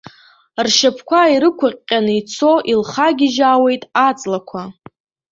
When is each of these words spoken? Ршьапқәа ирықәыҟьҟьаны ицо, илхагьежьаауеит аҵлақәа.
Ршьапқәа 0.65 1.21
ирықәыҟьҟьаны 1.33 2.13
ицо, 2.19 2.51
илхагьежьаауеит 2.71 3.83
аҵлақәа. 4.07 4.61